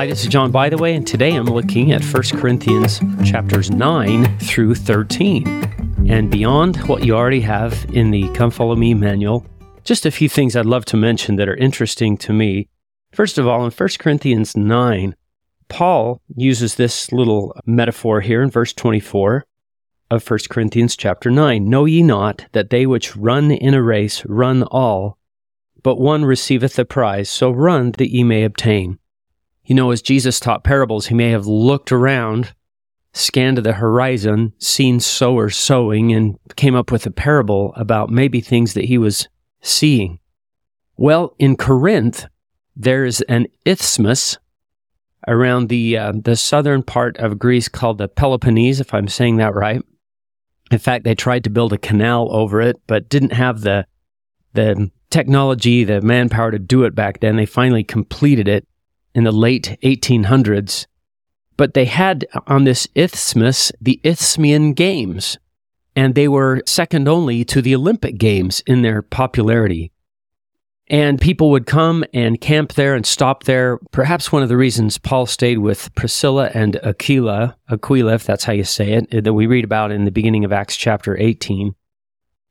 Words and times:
Hi, 0.00 0.06
this 0.06 0.22
is 0.22 0.28
John 0.28 0.50
by 0.50 0.70
the 0.70 0.78
way, 0.78 0.94
and 0.94 1.06
today 1.06 1.34
I'm 1.34 1.44
looking 1.44 1.92
at 1.92 2.02
1 2.02 2.22
Corinthians 2.40 3.00
chapters 3.22 3.70
9 3.70 4.38
through 4.38 4.74
13. 4.76 5.46
And 6.08 6.30
beyond 6.30 6.78
what 6.88 7.04
you 7.04 7.14
already 7.14 7.42
have 7.42 7.84
in 7.92 8.10
the 8.10 8.26
Come 8.30 8.50
Follow 8.50 8.74
Me 8.76 8.94
manual, 8.94 9.44
just 9.84 10.06
a 10.06 10.10
few 10.10 10.26
things 10.26 10.56
I'd 10.56 10.64
love 10.64 10.86
to 10.86 10.96
mention 10.96 11.36
that 11.36 11.50
are 11.50 11.54
interesting 11.54 12.16
to 12.16 12.32
me. 12.32 12.70
First 13.12 13.36
of 13.36 13.46
all, 13.46 13.62
in 13.66 13.70
1 13.70 13.88
Corinthians 13.98 14.56
9, 14.56 15.14
Paul 15.68 16.22
uses 16.34 16.76
this 16.76 17.12
little 17.12 17.54
metaphor 17.66 18.22
here 18.22 18.42
in 18.42 18.48
verse 18.48 18.72
24 18.72 19.44
of 20.10 20.26
1 20.26 20.38
Corinthians 20.48 20.96
chapter 20.96 21.30
9. 21.30 21.68
Know 21.68 21.84
ye 21.84 22.02
not 22.02 22.46
that 22.52 22.70
they 22.70 22.86
which 22.86 23.16
run 23.16 23.50
in 23.50 23.74
a 23.74 23.82
race 23.82 24.24
run 24.24 24.62
all, 24.62 25.18
but 25.82 26.00
one 26.00 26.24
receiveth 26.24 26.76
the 26.76 26.86
prize, 26.86 27.28
so 27.28 27.50
run 27.50 27.92
that 27.98 28.10
ye 28.10 28.24
may 28.24 28.44
obtain. 28.44 28.98
You 29.64 29.74
know, 29.74 29.90
as 29.90 30.02
Jesus 30.02 30.40
taught 30.40 30.64
parables, 30.64 31.06
he 31.06 31.14
may 31.14 31.30
have 31.30 31.46
looked 31.46 31.92
around, 31.92 32.54
scanned 33.12 33.58
the 33.58 33.74
horizon, 33.74 34.52
seen 34.58 35.00
sowers 35.00 35.56
sowing, 35.56 36.12
and 36.12 36.38
came 36.56 36.74
up 36.74 36.90
with 36.90 37.06
a 37.06 37.10
parable 37.10 37.72
about 37.76 38.10
maybe 38.10 38.40
things 38.40 38.74
that 38.74 38.86
he 38.86 38.98
was 38.98 39.28
seeing. 39.60 40.18
Well, 40.96 41.34
in 41.38 41.56
Corinth, 41.56 42.26
there's 42.74 43.20
an 43.22 43.46
isthmus 43.64 44.38
around 45.28 45.68
the 45.68 45.96
uh, 45.96 46.12
the 46.24 46.36
southern 46.36 46.82
part 46.82 47.16
of 47.18 47.38
Greece 47.38 47.68
called 47.68 47.98
the 47.98 48.08
Peloponnese, 48.08 48.80
if 48.80 48.94
I'm 48.94 49.08
saying 49.08 49.36
that 49.36 49.54
right. 49.54 49.82
In 50.70 50.78
fact, 50.78 51.04
they 51.04 51.14
tried 51.14 51.44
to 51.44 51.50
build 51.50 51.72
a 51.72 51.78
canal 51.78 52.28
over 52.34 52.60
it, 52.60 52.80
but 52.86 53.08
didn't 53.08 53.32
have 53.32 53.60
the 53.60 53.86
the 54.52 54.90
technology, 55.10 55.84
the 55.84 56.00
manpower 56.00 56.50
to 56.50 56.58
do 56.58 56.84
it 56.84 56.94
back 56.94 57.20
then. 57.20 57.36
They 57.36 57.46
finally 57.46 57.84
completed 57.84 58.48
it 58.48 58.66
in 59.14 59.24
the 59.24 59.32
late 59.32 59.76
1800s. 59.82 60.86
But 61.56 61.74
they 61.74 61.84
had 61.84 62.26
on 62.46 62.64
this 62.64 62.88
isthmus 62.94 63.72
the 63.80 64.00
Isthmian 64.02 64.72
Games, 64.72 65.38
and 65.94 66.14
they 66.14 66.28
were 66.28 66.62
second 66.66 67.08
only 67.08 67.44
to 67.44 67.60
the 67.60 67.74
Olympic 67.74 68.16
Games 68.18 68.62
in 68.66 68.82
their 68.82 69.02
popularity. 69.02 69.92
And 70.86 71.20
people 71.20 71.50
would 71.50 71.66
come 71.66 72.04
and 72.12 72.40
camp 72.40 72.72
there 72.72 72.96
and 72.96 73.06
stop 73.06 73.44
there. 73.44 73.78
Perhaps 73.92 74.32
one 74.32 74.42
of 74.42 74.48
the 74.48 74.56
reasons 74.56 74.98
Paul 74.98 75.26
stayed 75.26 75.58
with 75.58 75.94
Priscilla 75.94 76.50
and 76.52 76.76
Aquila, 76.84 77.56
Aquila, 77.70 78.14
if 78.14 78.24
that's 78.24 78.42
how 78.42 78.52
you 78.52 78.64
say 78.64 78.94
it, 78.94 79.22
that 79.24 79.34
we 79.34 79.46
read 79.46 79.64
about 79.64 79.92
in 79.92 80.04
the 80.04 80.10
beginning 80.10 80.44
of 80.44 80.52
Acts 80.52 80.76
chapter 80.76 81.16
18, 81.16 81.76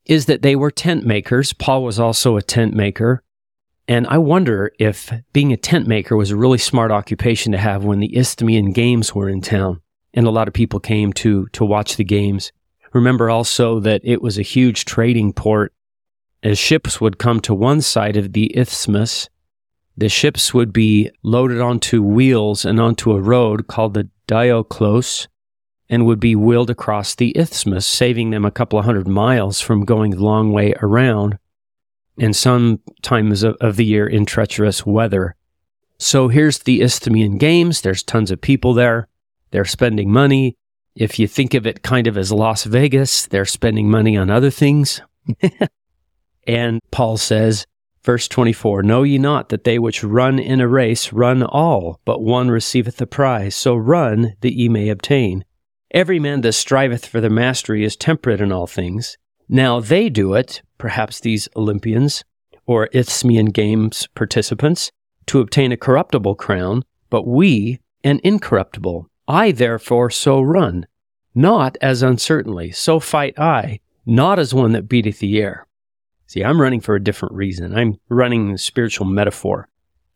is 0.06 0.28
that 0.28 0.42
they 0.42 0.56
were 0.56 0.72
tent 0.72 1.06
makers. 1.06 1.52
Paul 1.52 1.84
was 1.84 2.00
also 2.00 2.38
a 2.38 2.42
tent 2.42 2.74
maker. 2.74 3.24
And 3.90 4.06
I 4.06 4.20
wonder 4.20 4.72
if 4.78 5.12
being 5.34 5.52
a 5.52 5.58
tent 5.58 5.88
maker 5.88 6.16
was 6.16 6.30
a 6.30 6.38
really 6.38 6.60
smart 6.60 6.92
occupation 6.92 7.52
to 7.54 7.58
have 7.58 7.84
when 7.84 8.00
the 8.00 8.16
Isthmian 8.16 8.72
Games 8.72 9.16
were 9.16 9.28
in 9.28 9.42
town 9.42 9.82
and 10.14 10.28
a 10.28 10.32
lot 10.32 10.48
of 10.48 10.54
people 10.54 10.80
came 10.80 11.12
to, 11.14 11.48
to 11.54 11.66
watch 11.66 11.96
the 11.96 12.04
games. 12.04 12.52
Remember 12.94 13.32
also 13.32 13.80
that 13.80 14.02
it 14.04 14.22
was 14.22 14.38
a 14.38 14.44
huge 14.44 14.86
trading 14.86 15.34
port. 15.34 15.74
As 16.44 16.60
ships 16.60 17.02
would 17.02 17.18
come 17.18 17.40
to 17.42 17.56
one 17.56 17.82
side 17.82 18.16
of 18.16 18.34
the 18.34 18.56
isthmus, 18.56 19.28
the 19.98 20.08
ships 20.08 20.54
would 20.54 20.72
be 20.72 21.10
loaded 21.24 21.60
onto 21.60 22.04
wheels 22.04 22.66
and 22.66 22.80
onto 22.80 23.14
a 23.14 23.22
road 23.22 23.66
called 23.66 23.96
the 23.96 24.08
Diolkos 24.28 25.28
and 25.90 26.06
would 26.06 26.20
be 26.20 26.36
wheeled 26.36 26.70
across 26.70 27.16
the 27.16 27.36
isthmus, 27.36 27.88
saving 27.88 28.30
them 28.30 28.46
a 28.46 28.52
couple 28.52 28.78
of 28.78 28.86
hundred 28.86 29.08
miles 29.08 29.60
from 29.60 29.84
going 29.84 30.12
the 30.12 30.24
long 30.24 30.52
way 30.52 30.76
around 30.80 31.40
and 32.20 32.36
some 32.36 32.82
times 33.02 33.44
of, 33.44 33.76
the 33.78 33.86
year 33.86 34.08
in 34.08 34.26
treacherous 34.26 34.86
weather. 34.86 35.36
So 35.98 36.28
here's 36.28 36.60
the 36.60 36.82
Isthmian 36.82 37.38
Games. 37.38 37.82
There's 37.82 38.04
tons 38.04 38.32
of 38.32 38.42
people 38.42 38.74
there. 38.74 39.08
They're 39.52 39.66
spending 39.66 40.12
money. 40.12 40.56
If 40.96 41.20
you 41.20 41.28
think 41.28 41.54
of 41.54 41.66
it 41.66 41.82
kind 41.84 42.08
of 42.08 42.18
as 42.18 42.32
Las 42.32 42.64
Vegas, 42.66 43.26
they're 43.28 43.46
spending 43.46 43.90
money 43.90 44.18
on 44.18 44.30
other 44.30 44.50
things. 44.50 45.02
and 46.48 46.80
Paul 46.92 47.18
says, 47.18 47.66
verse 48.04 48.28
24, 48.28 48.84
Know 48.84 49.04
ye 49.04 49.18
not 49.18 49.50
that 49.50 49.64
they 49.64 49.80
which 49.80 50.04
run 50.04 50.40
in 50.40 50.62
a 50.62 50.68
race 50.68 51.14
run 51.14 51.44
all, 51.44 52.00
but 52.06 52.22
one 52.22 52.50
receiveth 52.50 52.98
the 52.98 53.08
prize? 53.08 53.56
So 53.56 53.76
run 53.76 54.36
that 54.42 54.56
ye 54.56 54.68
may 54.70 54.90
obtain. 54.90 55.46
Every 55.92 56.20
man 56.20 56.42
that 56.42 56.54
striveth 56.54 57.06
for 57.06 57.20
the 57.20 57.30
mastery 57.30 57.84
is 57.84 57.96
temperate 57.96 58.42
in 58.42 58.52
all 58.52 58.68
things. 58.68 59.18
Now 59.52 59.80
they 59.80 60.10
do 60.10 60.36
it, 60.36 60.62
perhaps 60.78 61.20
these 61.20 61.50
Olympians 61.56 62.24
or 62.68 62.88
Isthmian 62.94 63.48
Games 63.48 64.08
participants, 64.14 64.92
to 65.26 65.40
obtain 65.40 65.72
a 65.72 65.78
corruptible 65.78 66.36
crown, 66.36 66.84
but 67.10 67.26
we 67.26 67.80
an 68.04 68.20
incorruptible. 68.24 69.10
I 69.28 69.52
therefore 69.52 70.12
so 70.12 70.40
run, 70.40 70.86
not 71.34 71.78
as 71.82 72.04
uncertainly, 72.04 72.72
so 72.72 73.00
fight 73.00 73.40
I, 73.40 73.80
not 74.06 74.38
as 74.38 74.54
one 74.54 74.74
that 74.74 74.88
beateth 74.88 75.18
the 75.18 75.42
air. 75.42 75.66
See, 76.28 76.44
I'm 76.44 76.62
running 76.62 76.80
for 76.80 76.94
a 76.94 77.04
different 77.04 77.34
reason. 77.34 77.76
I'm 77.76 78.00
running 78.08 78.52
the 78.52 78.58
spiritual 78.60 79.08
metaphor. 79.08 79.68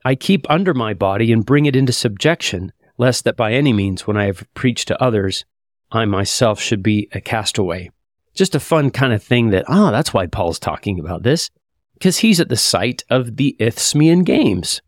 I 0.05 0.13
keep 0.13 0.45
under 0.47 0.75
my 0.75 0.93
body 0.93 1.31
and 1.31 1.43
bring 1.43 1.65
it 1.65 1.75
into 1.75 1.91
subjection, 1.91 2.71
lest 2.99 3.23
that 3.23 3.37
by 3.37 3.53
any 3.53 3.73
means, 3.73 4.05
when 4.05 4.15
I 4.15 4.25
have 4.25 4.45
preached 4.53 4.89
to 4.89 5.01
others, 5.01 5.43
I 5.91 6.05
myself 6.05 6.61
should 6.61 6.83
be 6.83 7.09
a 7.13 7.21
castaway 7.21 7.89
just 8.33 8.55
a 8.55 8.59
fun 8.59 8.89
kind 8.89 9.13
of 9.13 9.23
thing 9.23 9.49
that, 9.49 9.65
oh, 9.67 9.91
that's 9.91 10.13
why 10.13 10.27
Paul's 10.27 10.59
talking 10.59 10.99
about 10.99 11.23
this, 11.23 11.49
because 11.93 12.17
he's 12.17 12.39
at 12.39 12.49
the 12.49 12.57
site 12.57 13.03
of 13.09 13.37
the 13.37 13.55
Isthmian 13.59 14.23
Games. 14.23 14.81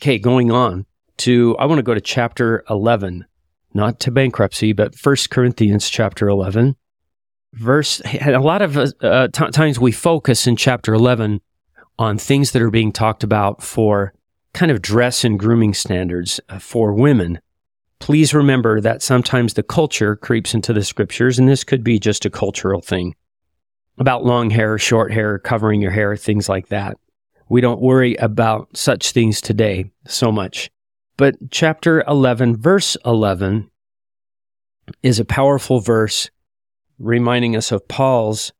Okay, 0.00 0.18
going 0.18 0.50
on 0.50 0.86
to, 1.18 1.56
I 1.58 1.66
want 1.66 1.78
to 1.78 1.82
go 1.82 1.94
to 1.94 2.00
chapter 2.00 2.64
11, 2.70 3.26
not 3.74 4.00
to 4.00 4.10
bankruptcy, 4.10 4.72
but 4.72 4.94
First 4.94 5.30
Corinthians 5.30 5.88
chapter 5.88 6.28
11. 6.28 6.76
Verse, 7.52 8.00
a 8.20 8.38
lot 8.38 8.62
of 8.62 8.76
uh, 8.76 9.28
t- 9.28 9.50
times 9.50 9.78
we 9.78 9.92
focus 9.92 10.46
in 10.46 10.56
chapter 10.56 10.94
11 10.94 11.40
on 11.98 12.16
things 12.16 12.52
that 12.52 12.62
are 12.62 12.70
being 12.70 12.92
talked 12.92 13.22
about 13.22 13.62
for 13.62 14.14
kind 14.54 14.70
of 14.70 14.82
dress 14.82 15.24
and 15.24 15.38
grooming 15.38 15.74
standards 15.74 16.40
uh, 16.48 16.58
for 16.58 16.94
women. 16.94 17.40
Please 18.00 18.34
remember 18.34 18.80
that 18.80 19.02
sometimes 19.02 19.54
the 19.54 19.62
culture 19.62 20.16
creeps 20.16 20.54
into 20.54 20.72
the 20.72 20.82
scriptures, 20.82 21.38
and 21.38 21.48
this 21.48 21.64
could 21.64 21.84
be 21.84 21.98
just 21.98 22.24
a 22.24 22.30
cultural 22.30 22.80
thing 22.80 23.14
about 23.98 24.24
long 24.24 24.48
hair, 24.50 24.78
short 24.78 25.12
hair, 25.12 25.38
covering 25.38 25.82
your 25.82 25.90
hair, 25.90 26.16
things 26.16 26.48
like 26.48 26.68
that. 26.68 26.96
We 27.50 27.60
don't 27.60 27.82
worry 27.82 28.14
about 28.16 28.74
such 28.74 29.12
things 29.12 29.40
today 29.40 29.90
so 30.06 30.32
much. 30.32 30.70
But 31.18 31.36
chapter 31.50 32.02
11, 32.08 32.56
verse 32.56 32.96
11, 33.04 33.70
is 35.02 35.20
a 35.20 35.24
powerful 35.24 35.80
verse 35.80 36.30
reminding 36.98 37.54
us 37.54 37.70
of 37.70 37.86
Paul's 37.86 38.52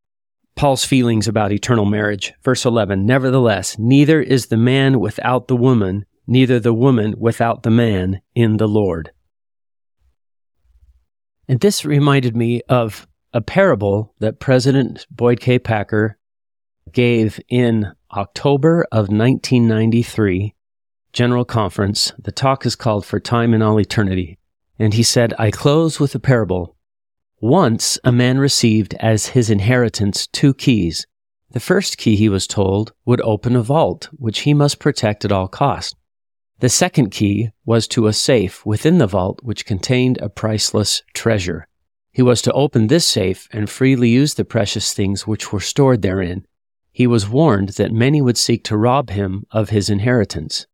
Paul's 0.56 0.84
feelings 0.84 1.26
about 1.26 1.52
eternal 1.52 1.86
marriage. 1.86 2.34
Verse 2.42 2.66
11, 2.66 3.06
nevertheless, 3.06 3.78
neither 3.78 4.20
is 4.20 4.46
the 4.46 4.58
man 4.58 5.00
without 5.00 5.48
the 5.48 5.56
woman, 5.56 6.04
neither 6.26 6.60
the 6.60 6.74
woman 6.74 7.14
without 7.16 7.62
the 7.62 7.70
man 7.70 8.20
in 8.34 8.58
the 8.58 8.68
Lord. 8.68 9.10
And 11.50 11.58
this 11.58 11.84
reminded 11.84 12.36
me 12.36 12.62
of 12.68 13.08
a 13.32 13.40
parable 13.40 14.14
that 14.20 14.38
President 14.38 15.04
Boyd 15.10 15.40
K. 15.40 15.58
Packer 15.58 16.16
gave 16.92 17.40
in 17.48 17.90
October 18.12 18.86
of 18.92 19.08
1993 19.08 20.54
General 21.12 21.44
Conference. 21.44 22.12
The 22.20 22.30
talk 22.30 22.64
is 22.64 22.76
called 22.76 23.04
For 23.04 23.18
Time 23.18 23.52
and 23.52 23.64
All 23.64 23.80
Eternity. 23.80 24.38
And 24.78 24.94
he 24.94 25.02
said, 25.02 25.34
I 25.40 25.50
close 25.50 25.98
with 25.98 26.14
a 26.14 26.20
parable. 26.20 26.76
Once 27.40 27.98
a 28.04 28.12
man 28.12 28.38
received 28.38 28.94
as 29.00 29.30
his 29.30 29.50
inheritance 29.50 30.28
two 30.28 30.54
keys. 30.54 31.04
The 31.50 31.58
first 31.58 31.98
key, 31.98 32.14
he 32.14 32.28
was 32.28 32.46
told, 32.46 32.92
would 33.04 33.20
open 33.22 33.56
a 33.56 33.62
vault, 33.62 34.08
which 34.12 34.42
he 34.42 34.54
must 34.54 34.78
protect 34.78 35.24
at 35.24 35.32
all 35.32 35.48
cost. 35.48 35.96
The 36.60 36.68
second 36.68 37.10
key 37.10 37.52
was 37.64 37.88
to 37.88 38.06
a 38.06 38.12
safe 38.12 38.66
within 38.66 38.98
the 38.98 39.06
vault 39.06 39.40
which 39.42 39.64
contained 39.64 40.18
a 40.18 40.28
priceless 40.28 41.02
treasure. 41.14 41.66
He 42.12 42.20
was 42.20 42.42
to 42.42 42.52
open 42.52 42.86
this 42.86 43.06
safe 43.06 43.48
and 43.50 43.70
freely 43.70 44.10
use 44.10 44.34
the 44.34 44.44
precious 44.44 44.92
things 44.92 45.26
which 45.26 45.52
were 45.52 45.60
stored 45.60 46.02
therein. 46.02 46.46
He 46.92 47.06
was 47.06 47.26
warned 47.26 47.70
that 47.70 47.92
many 47.92 48.20
would 48.20 48.36
seek 48.36 48.62
to 48.64 48.76
rob 48.76 49.08
him 49.08 49.46
of 49.50 49.70
his 49.70 49.88
inheritance. 49.88 50.66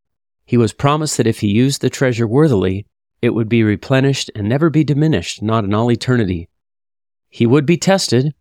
He 0.44 0.56
was 0.56 0.72
promised 0.72 1.18
that 1.18 1.26
if 1.28 1.38
he 1.38 1.48
used 1.48 1.82
the 1.82 1.90
treasure 1.90 2.26
worthily, 2.26 2.86
it 3.22 3.30
would 3.30 3.48
be 3.48 3.62
replenished 3.62 4.28
and 4.34 4.48
never 4.48 4.70
be 4.70 4.82
diminished, 4.82 5.40
not 5.40 5.64
in 5.64 5.72
all 5.72 5.92
eternity. 5.92 6.48
He 7.28 7.46
would 7.46 7.64
be 7.64 7.76
tested. 7.76 8.34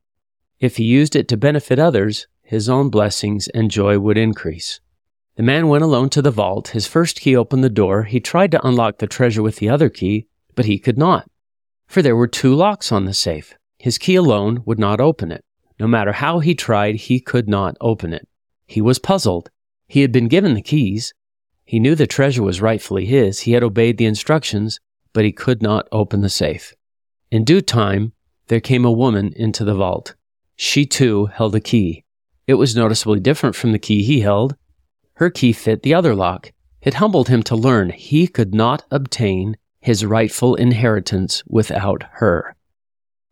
If 0.60 0.78
he 0.78 0.84
used 0.84 1.16
it 1.16 1.28
to 1.28 1.38
benefit 1.38 1.78
others, 1.78 2.26
his 2.42 2.68
own 2.70 2.90
blessings 2.90 3.48
and 3.50 3.70
joy 3.70 4.00
would 4.00 4.18
increase. 4.18 4.80
The 5.36 5.44
man 5.44 5.68
went 5.68 5.84
alone 5.84 6.10
to 6.12 6.22
the 6.22 6.32
vault. 6.32 6.70
His 6.70 6.88
first 6.88 7.20
key 7.20 7.36
opened 7.36 7.64
the 7.64 7.70
door. 7.70 8.04
He 8.04 8.20
tried 8.20 8.52
to 8.52 8.66
unlock 8.66 9.00
the 9.00 9.08
treasure 9.08 9.44
with 9.44 9.58
the 9.58 9.70
other 9.70 9.90
key, 9.90 10.28
but 10.56 10.66
he 10.66 10.80
could 10.80 10.98
not, 10.98 11.30
for 11.88 12.02
there 12.02 12.16
were 12.16 12.28
two 12.28 12.56
locks 12.56 12.92
on 12.92 13.06
the 13.06 13.14
safe. 13.14 13.54
His 13.78 13.98
key 13.98 14.16
alone 14.16 14.64
would 14.66 14.80
not 14.80 15.02
open 15.02 15.32
it. 15.32 15.44
No 15.78 15.88
matter 15.88 16.14
how 16.14 16.40
he 16.40 16.56
tried, 16.56 16.96
he 16.96 17.20
could 17.20 17.50
not 17.50 17.76
open 17.82 18.14
it. 18.14 18.28
He 18.66 18.80
was 18.80 18.98
puzzled. 18.98 19.50
He 19.88 20.02
had 20.02 20.12
been 20.12 20.30
given 20.30 20.54
the 20.54 20.62
keys. 20.62 21.14
He 21.66 21.80
knew 21.80 21.96
the 21.96 22.08
treasure 22.08 22.44
was 22.44 22.62
rightfully 22.62 23.06
his. 23.06 23.42
He 23.42 23.52
had 23.52 23.64
obeyed 23.64 23.98
the 23.98 24.06
instructions, 24.06 24.80
but 25.12 25.26
he 25.26 25.34
could 25.34 25.62
not 25.62 25.88
open 25.92 26.22
the 26.22 26.30
safe. 26.30 26.74
In 27.30 27.44
due 27.44 27.62
time, 27.62 28.14
there 28.48 28.62
came 28.62 28.86
a 28.86 28.92
woman 28.92 29.34
into 29.36 29.66
the 29.66 29.76
vault. 29.76 30.16
She 30.56 30.86
too 30.86 31.26
held 31.26 31.56
a 31.56 31.60
key. 31.60 32.06
It 32.48 32.54
was 32.54 32.76
noticeably 32.76 33.20
different 33.20 33.56
from 33.56 33.74
the 33.74 33.80
key 33.80 34.04
he 34.04 34.22
held. 34.22 34.56
Her 35.16 35.30
key 35.30 35.54
fit 35.54 35.82
the 35.82 35.94
other 35.94 36.14
lock. 36.14 36.52
It 36.82 36.96
humbled 36.96 37.30
him 37.30 37.42
to 37.44 37.56
learn 37.56 37.90
he 37.90 38.28
could 38.28 38.54
not 38.54 38.84
obtain 38.92 39.58
his 39.80 40.06
rightful 40.06 40.56
inheritance 40.56 41.44
without 41.48 42.04
her. 42.14 42.56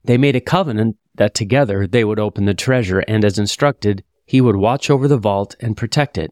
They 0.03 0.17
made 0.17 0.35
a 0.35 0.41
covenant 0.41 0.97
that 1.15 1.33
together 1.33 1.85
they 1.85 2.03
would 2.03 2.19
open 2.19 2.45
the 2.45 2.53
treasure, 2.53 2.99
and 2.99 3.25
as 3.25 3.37
instructed, 3.37 4.03
he 4.25 4.41
would 4.41 4.55
watch 4.55 4.89
over 4.89 5.07
the 5.07 5.17
vault 5.17 5.55
and 5.59 5.77
protect 5.77 6.17
it. 6.17 6.31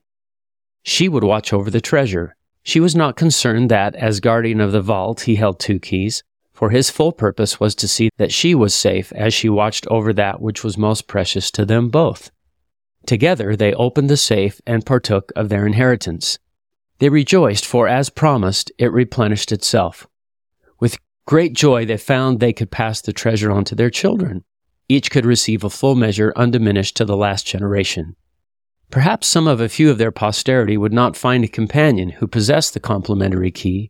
She 0.84 1.10
would 1.10 1.24
watch 1.24 1.54
over 1.54 1.70
the 1.70 1.82
treasure. 1.82 2.36
She 2.64 2.80
was 2.80 2.96
not 2.96 3.16
concerned 3.16 3.70
that, 3.70 3.96
as 3.96 4.20
guardian 4.20 4.62
of 4.62 4.72
the 4.72 4.82
vault, 4.82 5.22
he 5.22 5.36
held 5.36 5.60
two 5.60 5.80
keys, 5.80 6.24
for 6.54 6.70
his 6.70 6.90
full 6.90 7.12
purpose 7.12 7.60
was 7.60 7.76
to 7.76 7.88
see 7.88 8.10
that 8.18 8.32
she 8.32 8.56
was 8.56 8.74
safe 8.74 9.12
as 9.14 9.34
she 9.34 9.50
watched 9.50 9.88
over 9.88 10.14
that 10.14 10.42
which 10.42 10.64
was 10.64 10.78
most 10.78 11.08
precious 11.08 11.52
to 11.52 11.66
them 11.66 11.90
both. 11.90 12.32
Together 13.06 13.56
they 13.56 13.74
opened 13.74 14.10
the 14.10 14.18
safe 14.18 14.62
and 14.66 14.86
partook 14.86 15.32
of 15.36 15.50
their 15.50 15.66
inheritance. 15.66 16.40
They 17.00 17.10
rejoiced, 17.10 17.66
for 17.66 17.88
as 17.88 18.10
promised, 18.10 18.72
it 18.78 18.92
replenished 18.92 19.52
itself. 19.52 20.08
With 20.80 21.00
great 21.26 21.54
joy 21.54 21.86
they 21.86 21.98
found 21.98 22.40
they 22.40 22.54
could 22.54 22.72
pass 22.72 23.02
the 23.02 23.14
treasure 23.14 23.52
on 23.52 23.64
to 23.66 23.76
their 23.76 23.90
children. 23.90 24.44
Each 24.88 25.10
could 25.10 25.26
receive 25.26 25.64
a 25.64 25.70
full 25.70 25.96
measure 25.96 26.34
undiminished 26.36 26.98
to 26.98 27.06
the 27.06 27.18
last 27.18 27.48
generation. 27.48 28.16
Perhaps 28.92 29.28
some 29.28 29.48
of 29.48 29.62
a 29.62 29.70
few 29.70 29.90
of 29.90 29.98
their 29.98 30.12
posterity 30.12 30.78
would 30.78 30.92
not 30.92 31.16
find 31.16 31.46
a 31.46 31.48
companion 31.48 32.10
who 32.10 32.28
possessed 32.28 32.74
the 32.74 32.80
complementary 32.80 33.50
key, 33.50 33.90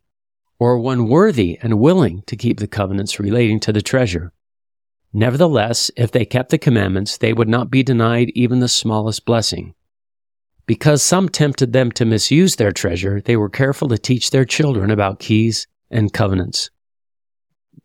or 0.60 0.78
one 0.78 1.08
worthy 1.08 1.58
and 1.64 1.80
willing 1.80 2.22
to 2.28 2.36
keep 2.36 2.60
the 2.60 2.68
covenants 2.68 3.20
relating 3.20 3.60
to 3.62 3.74
the 3.74 3.82
treasure. 3.82 4.32
Nevertheless, 5.14 5.92
if 5.98 6.12
they 6.12 6.26
kept 6.26 6.50
the 6.50 6.58
commandments, 6.58 7.18
they 7.18 7.34
would 7.34 7.50
not 7.50 7.70
be 7.70 7.84
denied 7.84 8.32
even 8.34 8.60
the 8.60 8.68
smallest 8.68 9.26
blessing. 9.26 9.74
Because 10.66 11.04
some 11.04 11.28
tempted 11.28 11.74
them 11.74 11.92
to 11.94 12.06
misuse 12.06 12.56
their 12.56 12.72
treasure, 12.72 13.20
they 13.20 13.36
were 13.36 13.50
careful 13.50 13.90
to 13.90 13.98
teach 13.98 14.30
their 14.30 14.46
children 14.46 14.90
about 14.90 15.20
keys 15.20 15.68
and 15.90 16.14
covenants. 16.14 16.70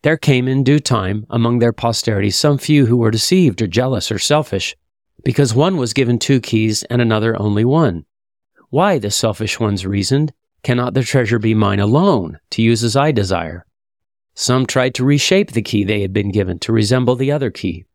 There 0.02 0.16
came 0.16 0.46
in 0.46 0.62
due 0.62 0.78
time 0.78 1.26
among 1.30 1.58
their 1.58 1.72
posterity 1.72 2.30
some 2.30 2.58
few 2.58 2.86
who 2.86 2.96
were 2.96 3.10
deceived 3.10 3.60
or 3.60 3.66
jealous 3.66 4.12
or 4.12 4.20
selfish 4.20 4.76
because 5.24 5.52
one 5.52 5.76
was 5.76 5.92
given 5.92 6.20
two 6.20 6.40
keys 6.40 6.84
and 6.84 7.02
another 7.02 7.36
only 7.40 7.64
one. 7.64 8.04
Why, 8.70 8.98
the 8.98 9.10
selfish 9.10 9.58
ones 9.58 9.84
reasoned, 9.84 10.32
cannot 10.62 10.94
the 10.94 11.02
treasure 11.02 11.40
be 11.40 11.54
mine 11.54 11.80
alone, 11.80 12.38
to 12.50 12.62
use 12.62 12.84
as 12.84 12.94
I 12.94 13.10
desire? 13.10 13.66
Some 14.38 14.66
tried 14.66 14.94
to 14.96 15.04
reshape 15.04 15.52
the 15.52 15.62
key 15.62 15.82
they 15.82 16.02
had 16.02 16.12
been 16.12 16.30
given 16.30 16.58
to 16.60 16.72
resemble 16.72 17.16
the 17.16 17.32
other 17.32 17.50
key. 17.50 17.86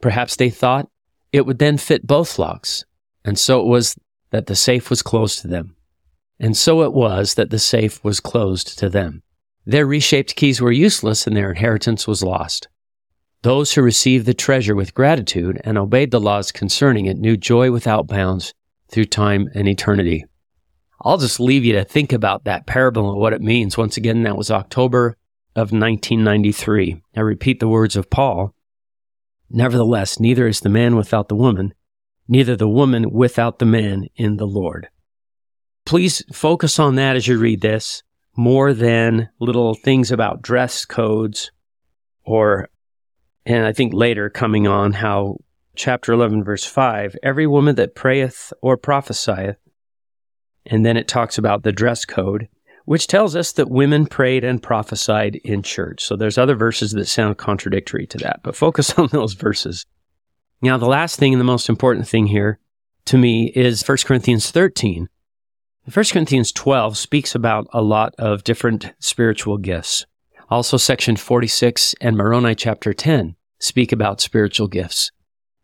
Perhaps 0.00 0.36
they 0.36 0.48
thought 0.48 0.88
it 1.30 1.44
would 1.44 1.58
then 1.58 1.76
fit 1.76 2.06
both 2.06 2.38
locks, 2.38 2.86
and 3.22 3.38
so 3.38 3.60
it 3.60 3.66
was 3.66 3.96
that 4.30 4.46
the 4.46 4.56
safe 4.56 4.88
was 4.88 5.02
closed 5.02 5.42
to 5.42 5.48
them. 5.48 5.76
And 6.40 6.56
so 6.56 6.82
it 6.82 6.94
was 6.94 7.34
that 7.34 7.50
the 7.50 7.58
safe 7.58 8.02
was 8.02 8.18
closed 8.18 8.78
to 8.78 8.88
them. 8.88 9.22
Their 9.66 9.84
reshaped 9.84 10.36
keys 10.36 10.58
were 10.58 10.72
useless 10.72 11.26
and 11.26 11.36
their 11.36 11.50
inheritance 11.50 12.06
was 12.08 12.22
lost. 12.22 12.68
Those 13.42 13.74
who 13.74 13.82
received 13.82 14.24
the 14.24 14.32
treasure 14.32 14.74
with 14.74 14.94
gratitude 14.94 15.60
and 15.64 15.76
obeyed 15.76 16.12
the 16.12 16.20
laws 16.20 16.50
concerning 16.50 17.06
it 17.06 17.18
knew 17.18 17.36
joy 17.36 17.70
without 17.70 18.06
bounds 18.06 18.54
through 18.90 19.04
time 19.04 19.50
and 19.54 19.68
eternity. 19.68 20.24
I'll 21.02 21.18
just 21.18 21.40
leave 21.40 21.64
you 21.64 21.74
to 21.74 21.84
think 21.84 22.12
about 22.12 22.44
that 22.44 22.66
parable 22.66 23.10
and 23.10 23.20
what 23.20 23.34
it 23.34 23.42
means. 23.42 23.76
Once 23.76 23.98
again, 23.98 24.22
that 24.22 24.36
was 24.36 24.50
October 24.50 25.16
of 25.56 25.72
1993. 25.72 27.02
I 27.16 27.20
repeat 27.20 27.60
the 27.60 27.68
words 27.68 27.96
of 27.96 28.10
Paul. 28.10 28.54
Nevertheless, 29.50 30.20
neither 30.20 30.46
is 30.46 30.60
the 30.60 30.68
man 30.68 30.96
without 30.96 31.28
the 31.28 31.34
woman, 31.34 31.74
neither 32.28 32.54
the 32.56 32.68
woman 32.68 33.10
without 33.10 33.58
the 33.58 33.66
man 33.66 34.06
in 34.16 34.36
the 34.36 34.46
Lord. 34.46 34.88
Please 35.84 36.22
focus 36.32 36.78
on 36.78 36.94
that 36.94 37.16
as 37.16 37.26
you 37.26 37.38
read 37.38 37.60
this 37.60 38.02
more 38.36 38.72
than 38.72 39.28
little 39.40 39.74
things 39.74 40.12
about 40.12 40.42
dress 40.42 40.84
codes 40.84 41.50
or 42.24 42.68
and 43.44 43.66
I 43.66 43.72
think 43.72 43.92
later 43.92 44.30
coming 44.30 44.66
on 44.66 44.92
how 44.92 45.38
chapter 45.74 46.12
11, 46.12 46.44
verse 46.44 46.64
5 46.64 47.16
every 47.22 47.46
woman 47.46 47.74
that 47.76 47.94
prayeth 47.94 48.52
or 48.62 48.76
prophesieth, 48.76 49.56
and 50.66 50.84
then 50.84 50.96
it 50.96 51.08
talks 51.08 51.38
about 51.38 51.62
the 51.62 51.72
dress 51.72 52.04
code, 52.04 52.48
which 52.90 53.06
tells 53.06 53.36
us 53.36 53.52
that 53.52 53.70
women 53.70 54.04
prayed 54.04 54.42
and 54.42 54.60
prophesied 54.60 55.36
in 55.44 55.62
church. 55.62 56.02
So 56.02 56.16
there's 56.16 56.36
other 56.36 56.56
verses 56.56 56.90
that 56.90 57.06
sound 57.06 57.38
contradictory 57.38 58.04
to 58.08 58.18
that, 58.18 58.40
but 58.42 58.56
focus 58.56 58.92
on 58.98 59.06
those 59.12 59.34
verses. 59.34 59.86
Now, 60.60 60.76
the 60.76 60.88
last 60.88 61.16
thing 61.16 61.32
and 61.32 61.38
the 61.40 61.44
most 61.44 61.68
important 61.68 62.08
thing 62.08 62.26
here 62.26 62.58
to 63.04 63.16
me 63.16 63.52
is 63.54 63.86
1 63.86 63.98
Corinthians 64.04 64.50
13. 64.50 65.08
1 65.94 66.04
Corinthians 66.10 66.50
12 66.50 66.98
speaks 66.98 67.32
about 67.36 67.68
a 67.72 67.80
lot 67.80 68.12
of 68.18 68.42
different 68.42 68.92
spiritual 68.98 69.56
gifts. 69.56 70.04
Also, 70.48 70.76
section 70.76 71.14
46 71.14 71.94
and 72.00 72.16
Moroni 72.16 72.56
chapter 72.56 72.92
10 72.92 73.36
speak 73.60 73.92
about 73.92 74.20
spiritual 74.20 74.66
gifts. 74.66 75.12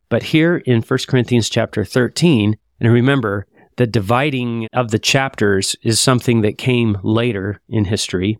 But 0.08 0.22
here 0.22 0.58
in 0.58 0.80
1 0.80 0.98
Corinthians 1.08 1.48
chapter 1.48 1.84
13, 1.84 2.56
and 2.78 2.92
remember, 2.92 3.48
the 3.76 3.86
dividing 3.86 4.68
of 4.72 4.90
the 4.90 4.98
chapters 4.98 5.76
is 5.82 6.00
something 6.00 6.40
that 6.40 6.58
came 6.58 6.98
later 7.02 7.60
in 7.68 7.84
history. 7.84 8.38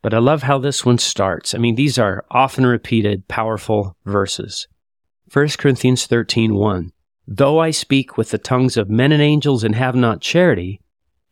But 0.00 0.14
I 0.14 0.18
love 0.18 0.42
how 0.42 0.58
this 0.58 0.84
one 0.84 0.98
starts. 0.98 1.54
I 1.54 1.58
mean, 1.58 1.74
these 1.74 1.98
are 1.98 2.24
often 2.30 2.66
repeated, 2.66 3.28
powerful 3.28 3.96
verses. 4.04 4.66
1 5.32 5.48
Corinthians 5.58 6.06
13 6.06 6.54
1. 6.54 6.92
Though 7.28 7.60
I 7.60 7.70
speak 7.70 8.16
with 8.16 8.30
the 8.30 8.38
tongues 8.38 8.76
of 8.76 8.90
men 8.90 9.12
and 9.12 9.22
angels 9.22 9.62
and 9.62 9.74
have 9.74 9.94
not 9.94 10.20
charity, 10.20 10.80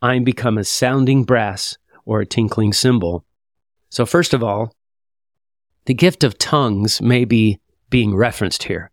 I 0.01 0.15
am 0.15 0.25
become 0.25 0.57
a 0.57 0.65
sounding 0.65 1.25
brass 1.25 1.77
or 2.05 2.21
a 2.21 2.27
tinkling 2.27 2.73
cymbal. 2.73 3.25
So, 3.89 4.07
first 4.07 4.33
of 4.33 4.43
all, 4.43 4.73
the 5.87 5.95
gift 5.95 6.23
of 6.23 6.39
tongues 6.39 7.03
may 7.03 7.25
be 7.25 7.59
being 7.89 8.15
referenced 8.15 8.65
here. 8.65 8.91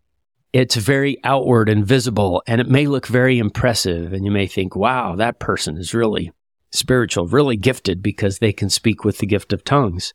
It's 0.53 0.75
very 0.75 1.17
outward 1.23 1.69
and 1.69 1.85
visible, 1.85 2.41
and 2.47 2.61
it 2.61 2.69
may 2.69 2.87
look 2.87 3.07
very 3.07 3.37
impressive. 3.37 4.13
And 4.13 4.25
you 4.25 4.31
may 4.31 4.47
think, 4.47 4.75
wow, 4.75 5.15
that 5.15 5.39
person 5.39 5.77
is 5.77 5.93
really 5.93 6.31
spiritual, 6.71 7.27
really 7.27 7.57
gifted 7.57 8.01
because 8.01 8.39
they 8.39 8.53
can 8.53 8.69
speak 8.69 9.03
with 9.03 9.17
the 9.19 9.25
gift 9.25 9.53
of 9.53 9.63
tongues. 9.63 10.13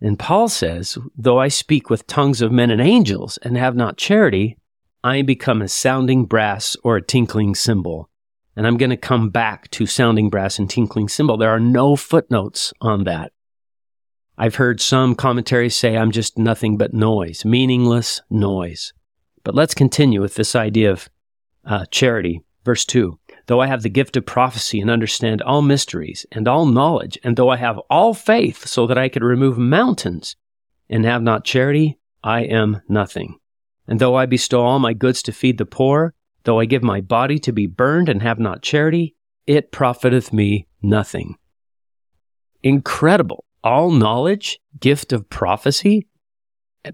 And 0.00 0.18
Paul 0.18 0.48
says, 0.48 0.98
though 1.16 1.38
I 1.38 1.48
speak 1.48 1.88
with 1.88 2.06
tongues 2.06 2.42
of 2.42 2.50
men 2.50 2.70
and 2.70 2.80
angels 2.80 3.38
and 3.38 3.56
have 3.56 3.76
not 3.76 3.96
charity, 3.96 4.56
I 5.04 5.22
become 5.22 5.62
a 5.62 5.68
sounding 5.68 6.26
brass 6.26 6.76
or 6.82 6.96
a 6.96 7.02
tinkling 7.02 7.54
cymbal. 7.54 8.08
And 8.56 8.66
I'm 8.66 8.76
going 8.76 8.90
to 8.90 8.96
come 8.96 9.30
back 9.30 9.70
to 9.72 9.86
sounding 9.86 10.28
brass 10.28 10.58
and 10.58 10.68
tinkling 10.68 11.08
cymbal. 11.08 11.36
There 11.36 11.50
are 11.50 11.60
no 11.60 11.96
footnotes 11.96 12.72
on 12.80 13.04
that. 13.04 13.32
I've 14.36 14.56
heard 14.56 14.80
some 14.80 15.14
commentaries 15.14 15.76
say 15.76 15.96
I'm 15.96 16.10
just 16.10 16.36
nothing 16.36 16.76
but 16.76 16.92
noise, 16.92 17.44
meaningless 17.44 18.20
noise. 18.28 18.92
But 19.44 19.54
let's 19.54 19.74
continue 19.74 20.20
with 20.20 20.34
this 20.34 20.54
idea 20.54 20.90
of 20.90 21.08
uh, 21.64 21.86
charity. 21.90 22.42
Verse 22.64 22.84
2 22.84 23.18
Though 23.46 23.60
I 23.60 23.66
have 23.66 23.82
the 23.82 23.88
gift 23.88 24.16
of 24.16 24.24
prophecy 24.24 24.80
and 24.80 24.90
understand 24.90 25.42
all 25.42 25.62
mysteries 25.62 26.24
and 26.30 26.46
all 26.46 26.64
knowledge, 26.64 27.18
and 27.24 27.36
though 27.36 27.48
I 27.48 27.56
have 27.56 27.78
all 27.90 28.14
faith 28.14 28.66
so 28.66 28.86
that 28.86 28.98
I 28.98 29.08
could 29.08 29.24
remove 29.24 29.58
mountains 29.58 30.36
and 30.88 31.04
have 31.04 31.22
not 31.22 31.44
charity, 31.44 31.98
I 32.22 32.42
am 32.42 32.80
nothing. 32.88 33.38
And 33.88 33.98
though 33.98 34.14
I 34.14 34.26
bestow 34.26 34.62
all 34.62 34.78
my 34.78 34.92
goods 34.92 35.22
to 35.22 35.32
feed 35.32 35.58
the 35.58 35.66
poor, 35.66 36.14
though 36.44 36.60
I 36.60 36.66
give 36.66 36.84
my 36.84 37.00
body 37.00 37.38
to 37.40 37.52
be 37.52 37.66
burned 37.66 38.08
and 38.08 38.22
have 38.22 38.38
not 38.38 38.62
charity, 38.62 39.16
it 39.46 39.72
profiteth 39.72 40.32
me 40.32 40.68
nothing. 40.82 41.36
Incredible 42.62 43.44
all 43.64 43.90
knowledge, 43.90 44.58
gift 44.80 45.12
of 45.12 45.28
prophecy, 45.28 46.06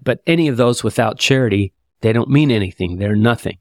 but 0.03 0.21
any 0.27 0.47
of 0.47 0.57
those 0.57 0.83
without 0.83 1.17
charity, 1.17 1.73
they 2.01 2.13
don't 2.13 2.29
mean 2.29 2.51
anything. 2.51 2.97
They're 2.97 3.15
nothing. 3.15 3.57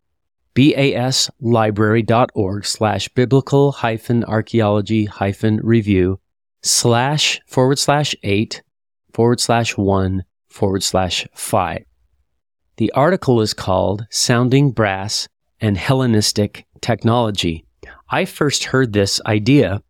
baslibrary.org 0.55 2.65
slash 2.65 3.10
biblical 3.10 3.74
hyphen 3.74 4.24
archaeology 4.24 5.03
hyphen 5.03 5.60
review 5.62 6.22
slash 6.62 7.41
forward 7.46 7.77
slash 7.77 8.15
eight 8.24 8.63
forward 9.12 9.41
slash 9.41 9.75
one 9.75 10.24
forward 10.51 10.84
slash 10.84 11.27
five. 11.34 11.86
The 12.77 12.91
article 12.93 13.41
is 13.41 13.53
called 13.53 14.05
Sounding 14.10 14.72
Brass 14.72 15.27
and 15.60 15.77
Hellenistic 15.77 16.65
Technology. 16.81 17.65
I 18.10 18.25
first 18.25 18.65
heard 18.65 18.93
this 18.93 19.22
idea 19.25 19.81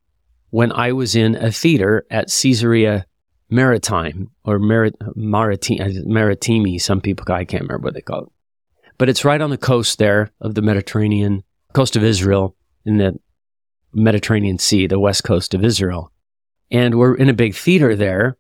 when 0.50 0.72
I 0.72 0.92
was 0.92 1.16
in 1.16 1.36
a 1.36 1.52
theater 1.52 2.06
at 2.12 2.32
Caesarea 2.32 3.06
Maritime 3.50 4.30
or 4.44 4.60
Marit- 4.60 4.96
Maritime, 5.16 5.82
uh, 5.82 5.86
Maritimi, 6.08 6.80
some 6.80 7.02
people, 7.02 7.26
I 7.34 7.46
can't 7.46 7.64
remember 7.64 7.86
what 7.86 7.94
they 7.94 8.02
call 8.02 8.24
it. 8.24 8.30
But 8.98 9.10
it's 9.10 9.26
right 9.26 9.42
on 9.42 9.50
the 9.50 9.58
coast 9.58 9.98
there 9.98 10.32
of 10.40 10.56
the 10.56 10.62
Mediterranean, 10.62 11.44
coast 11.74 11.96
of 11.96 12.04
Israel, 12.04 12.56
in 12.86 12.98
the 12.98 13.20
Mediterranean 13.94 14.58
Sea, 14.58 14.88
the 14.88 15.00
west 15.00 15.24
coast 15.24 15.54
of 15.54 15.64
Israel. 15.64 16.12
And 16.70 16.98
we're 16.98 17.16
in 17.16 17.30
a 17.30 17.34
big 17.34 17.56
theater 17.56 17.96
there. 17.96 18.38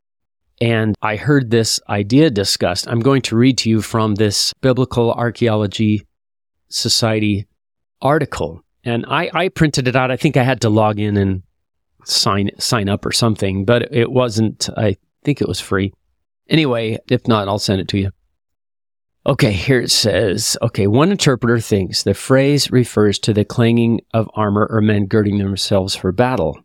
And 0.61 0.95
I 1.01 1.15
heard 1.15 1.49
this 1.49 1.79
idea 1.89 2.29
discussed. 2.29 2.87
I'm 2.87 2.99
going 2.99 3.23
to 3.23 3.35
read 3.35 3.57
to 3.59 3.69
you 3.69 3.81
from 3.81 4.13
this 4.15 4.53
Biblical 4.61 5.11
Archaeology 5.11 6.05
Society 6.69 7.47
article. 7.99 8.61
And 8.83 9.03
I, 9.09 9.31
I 9.33 9.49
printed 9.49 9.87
it 9.87 9.95
out. 9.95 10.11
I 10.11 10.17
think 10.17 10.37
I 10.37 10.43
had 10.43 10.61
to 10.61 10.69
log 10.69 10.99
in 10.99 11.17
and 11.17 11.41
sign 12.05 12.51
sign 12.59 12.89
up 12.89 13.05
or 13.05 13.11
something, 13.11 13.65
but 13.65 13.91
it 13.91 14.11
wasn't. 14.11 14.69
I 14.77 14.97
think 15.23 15.41
it 15.41 15.47
was 15.47 15.59
free. 15.59 15.93
Anyway, 16.47 16.99
if 17.09 17.27
not, 17.27 17.47
I'll 17.47 17.59
send 17.59 17.81
it 17.81 17.87
to 17.89 17.97
you. 17.97 18.11
Okay, 19.25 19.51
here 19.51 19.79
it 19.79 19.91
says, 19.91 20.57
okay, 20.63 20.87
one 20.87 21.11
interpreter 21.11 21.59
thinks 21.59 22.01
the 22.01 22.15
phrase 22.15 22.71
refers 22.71 23.19
to 23.19 23.33
the 23.33 23.45
clanging 23.45 24.01
of 24.13 24.29
armor 24.33 24.67
or 24.69 24.81
men 24.81 25.05
girding 25.05 25.37
themselves 25.37 25.95
for 25.95 26.11
battle. 26.11 26.59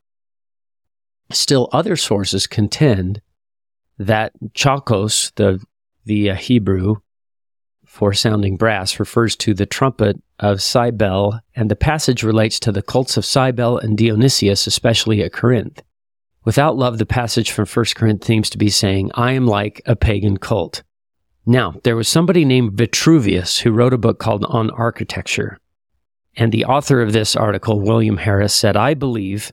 Still, 1.31 1.69
other 1.73 1.97
sources 1.97 2.47
contend 2.47 3.21
that 3.99 4.33
chalkos, 4.55 5.33
the, 5.37 5.65
the 6.05 6.31
uh, 6.31 6.35
Hebrew 6.35 6.97
for 7.85 8.13
sounding 8.13 8.57
brass, 8.57 9.01
refers 9.01 9.37
to 9.37 9.55
the 9.55 9.67
trumpet 9.67 10.21
of 10.39 10.63
Cybele, 10.63 11.41
and 11.55 11.71
the 11.71 11.77
passage 11.77 12.23
relates 12.23 12.61
to 12.61 12.73
the 12.73 12.83
cults 12.83 13.17
of 13.17 13.25
Cybele 13.25 13.79
and 13.79 13.97
Dionysius, 13.97 14.67
especially 14.67 15.23
at 15.23 15.33
Corinth. 15.33 15.83
Without 16.45 16.77
love, 16.77 16.99
the 16.99 17.07
passage 17.07 17.51
from 17.51 17.67
1 17.67 17.87
Corinth 17.97 18.25
seems 18.25 18.51
to 18.51 18.59
be 18.59 18.69
saying, 18.69 19.11
I 19.15 19.33
am 19.33 19.47
like 19.47 19.83
a 19.87 19.97
pagan 19.97 20.37
cult. 20.37 20.83
Now, 21.45 21.75
there 21.85 21.97
was 21.97 22.09
somebody 22.09 22.45
named 22.45 22.75
Vitruvius 22.75 23.61
who 23.61 23.71
wrote 23.71 23.95
a 23.95 23.99
book 23.99 24.19
called 24.19 24.45
On 24.45 24.71
Architecture. 24.71 25.59
And 26.37 26.53
the 26.53 26.65
author 26.65 27.01
of 27.01 27.13
this 27.13 27.35
article, 27.35 27.81
William 27.81 28.19
Harris, 28.19 28.53
said, 28.53 28.77
I 28.77 28.95
believe 28.95 29.53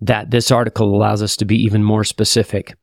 that 0.00 0.30
this 0.30 0.50
article 0.50 0.94
allows 0.94 1.22
us 1.22 1.36
to 1.36 1.44
be 1.44 1.56
even 1.62 1.84
more 1.84 2.04
specific. 2.04 2.74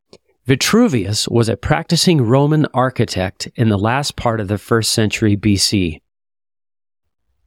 Vitruvius 0.45 1.27
was 1.27 1.49
a 1.49 1.57
practicing 1.57 2.21
Roman 2.21 2.67
architect 2.71 3.49
in 3.55 3.69
the 3.69 3.79
last 3.79 4.15
part 4.15 4.39
of 4.39 4.47
the 4.47 4.59
first 4.59 4.91
century 4.91 5.35
BC. 5.35 6.01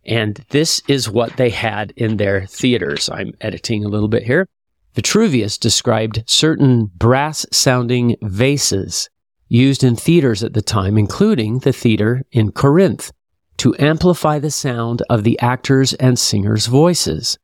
And 0.04 0.44
this 0.50 0.82
is 0.88 1.08
what 1.08 1.36
they 1.36 1.50
had 1.50 1.92
in 1.96 2.16
their 2.16 2.46
theaters. 2.46 3.08
I'm 3.08 3.34
editing 3.40 3.84
a 3.84 3.88
little 3.88 4.08
bit 4.08 4.24
here. 4.24 4.48
Vitruvius 4.94 5.58
described 5.58 6.24
certain 6.26 6.86
brass 6.86 7.46
sounding 7.52 8.16
vases 8.20 9.08
used 9.46 9.84
in 9.84 9.94
theaters 9.94 10.42
at 10.42 10.54
the 10.54 10.62
time, 10.62 10.98
including 10.98 11.60
the 11.60 11.72
theater 11.72 12.24
in 12.32 12.50
Corinth, 12.50 13.12
to 13.58 13.76
amplify 13.78 14.40
the 14.40 14.50
sound 14.50 15.02
of 15.08 15.22
the 15.22 15.38
actors' 15.38 15.94
and 15.94 16.18
singers' 16.18 16.66
voices. 16.66 17.38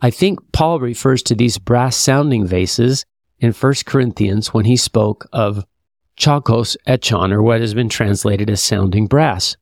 I 0.00 0.10
think 0.10 0.38
Paul 0.52 0.78
refers 0.78 1.22
to 1.24 1.34
these 1.34 1.58
brass 1.58 1.96
sounding 1.96 2.46
vases 2.46 3.04
in 3.38 3.52
1 3.52 3.74
Corinthians 3.86 4.54
when 4.54 4.64
he 4.64 4.76
spoke 4.76 5.26
of 5.32 5.64
chalkos 6.16 6.76
echon, 6.86 7.32
or 7.32 7.42
what 7.42 7.60
has 7.60 7.74
been 7.74 7.88
translated 7.88 8.48
as 8.48 8.62
sounding 8.62 9.06
brass. 9.06 9.56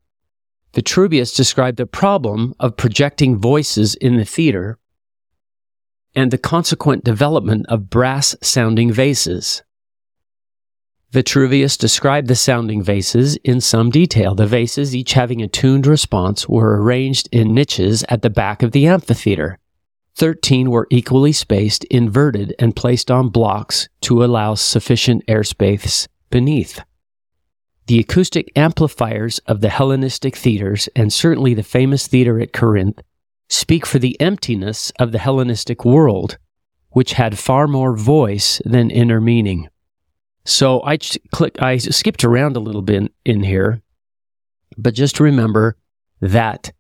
Vitruvius 0.75 1.35
described 1.35 1.77
the 1.77 1.87
problem 1.87 2.55
of 2.59 2.77
projecting 2.77 3.37
voices 3.37 3.95
in 3.97 4.17
the 4.17 4.25
theater 4.25 4.79
and 6.15 6.31
the 6.31 6.39
consequent 6.39 7.05
development 7.05 7.67
of 7.69 7.91
brass 7.91 8.37
sounding 8.43 8.93
vases. 8.93 9.63
Vitruvius 11.11 11.77
described 11.77 12.29
the 12.29 12.35
sounding 12.35 12.83
vases 12.83 13.37
in 13.37 13.61
some 13.61 13.91
detail. 13.91 14.35
The 14.35 14.47
vases, 14.47 14.97
each 14.97 15.13
having 15.13 15.43
a 15.43 15.49
tuned 15.49 15.87
response, 15.87 16.49
were 16.49 16.81
arranged 16.81 17.29
in 17.31 17.55
niches 17.55 18.03
at 18.09 18.23
the 18.23 18.31
back 18.31 18.63
of 18.63 18.73
the 18.73 18.87
amphitheater. 18.87 19.59
Thirteen 20.15 20.71
were 20.71 20.87
equally 20.91 21.33
spaced, 21.33 21.85
inverted, 21.85 22.55
and 22.59 22.77
placed 22.77 23.11
on 23.11 23.31
blocks 23.31 23.89
to 24.03 24.25
allow 24.25 24.55
sufficient 24.55 25.25
airspace 25.27 26.07
beneath. 26.31 26.81
The 27.87 27.99
acoustic 27.99 28.51
amplifiers 28.55 29.39
of 29.41 29.61
the 29.61 29.71
Hellenistic 29.71 30.37
theaters, 30.37 30.89
and 30.95 31.13
certainly 31.13 31.55
the 31.55 31.63
famous 31.63 32.07
theater 32.07 32.39
at 32.41 32.53
Corinth, 32.53 33.01
speak 33.49 33.85
for 33.85 33.99
the 33.99 34.19
emptiness 34.21 34.93
of 34.99 35.13
the 35.13 35.19
Hellenistic 35.19 35.85
world, 35.85 36.39
which 36.91 37.15
had 37.15 37.39
far 37.39 37.67
more 37.67 37.97
voice 37.97 38.61
than 38.65 38.91
inner 38.91 39.21
meaning. 39.21 39.69
So 40.45 40.83
I 40.85 40.99
click, 41.33 41.61
I 41.61 41.77
skipped 41.79 42.25
around 42.25 42.57
a 42.57 42.61
little 42.61 42.83
bit 42.83 43.13
in 43.25 43.43
here, 43.43 43.83
but 44.77 44.95
just 44.95 45.21
remember 45.21 45.77
that 46.21 46.73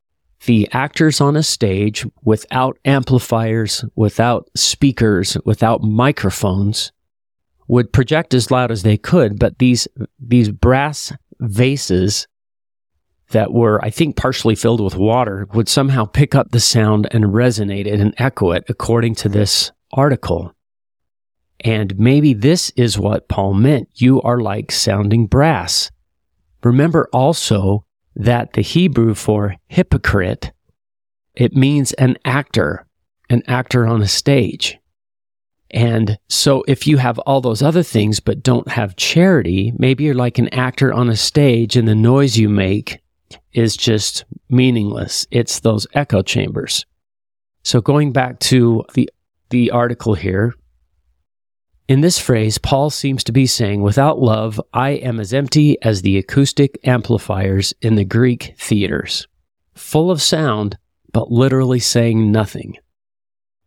the 0.45 0.69
actors 0.73 1.21
on 1.21 1.37
a 1.37 1.43
stage 1.43 2.07
without 2.23 2.79
amplifiers, 2.85 3.85
without 3.95 4.49
speakers, 4.57 5.37
without 5.45 5.83
microphones 5.83 6.93
would 7.69 7.93
project 7.93 8.35
as 8.35 8.51
loud 8.51 8.71
as 8.71 8.83
they 8.83 8.97
could, 8.97 9.39
but 9.39 9.59
these 9.59 9.87
these 10.19 10.51
brass 10.51 11.13
vases 11.41 12.27
that 13.31 13.53
were, 13.53 13.83
I 13.85 13.91
think, 13.91 14.17
partially 14.17 14.55
filled 14.55 14.81
with 14.81 14.95
water 14.95 15.49
would 15.55 15.69
somehow 15.69 16.05
pick 16.05 16.35
up 16.35 16.51
the 16.51 16.61
sound 16.61 17.09
and 17.13 17.25
resonate 17.25 17.87
it 17.87 17.99
and 17.99 18.15
echo 18.19 18.51
it, 18.53 18.65
according 18.69 19.15
to 19.17 19.29
this 19.29 19.73
article. 19.93 20.53
And 21.61 21.99
maybe 21.99 22.35
this 22.35 22.71
is 22.77 22.99
what 22.99 23.29
Paul 23.29 23.55
meant. 23.55 23.89
You 23.95 24.21
are 24.23 24.41
like 24.41 24.71
sounding 24.71 25.27
brass. 25.27 25.91
Remember 26.63 27.09
also 27.13 27.87
that 28.17 28.53
the 28.53 28.63
Hebrew 28.63 29.15
for 29.15 29.57
hypocrite, 29.69 30.53
it 31.35 31.55
means 31.55 31.93
an 31.95 32.19
actor, 32.25 32.87
an 33.31 33.43
actor 33.47 33.87
on 33.87 34.03
a 34.03 34.09
stage. 34.09 34.79
And 35.71 36.19
so 36.29 36.65
if 36.69 36.87
you 36.87 36.99
have 36.99 37.19
all 37.21 37.41
those 37.41 37.63
other 37.63 37.83
things 37.83 38.21
but 38.21 38.43
don't 38.43 38.69
have 38.69 38.97
charity, 38.97 39.73
maybe 39.79 40.05
you're 40.05 40.15
like 40.15 40.39
an 40.39 40.53
actor 40.53 40.93
on 40.93 41.09
a 41.09 41.17
stage 41.17 41.77
and 41.77 41.89
the 41.89 41.95
noise 41.95 42.37
you 42.37 42.49
make 42.49 43.01
is 43.53 43.77
just 43.77 44.25
meaningless. 44.51 45.27
It's 45.31 45.61
those 45.61 45.87
echo 45.95 46.23
chambers. 46.23 46.85
So 47.65 47.81
going 47.81 48.13
back 48.13 48.39
to 48.41 48.85
the 48.95 49.09
the 49.51 49.71
article 49.71 50.15
here, 50.15 50.55
in 51.89 52.01
this 52.01 52.19
phrase, 52.19 52.59
Paul 52.59 52.91
seems 52.91 53.25
to 53.25 53.33
be 53.33 53.47
saying, 53.47 53.83
without 53.83 54.19
love, 54.19 54.61
I 54.73 54.91
am 54.91 55.19
as 55.19 55.35
empty 55.35 55.81
as 55.83 56.03
the 56.03 56.17
acoustic 56.17 56.79
amplifiers 56.85 57.75
in 57.83 57.97
the 57.97 58.05
Greek 58.05 58.55
theaters, 58.59 59.27
full 59.75 60.11
of 60.11 60.23
sound, 60.23 60.79
but 61.13 61.31
literally 61.31 61.81
saying 61.81 62.31
nothing. 62.31 62.77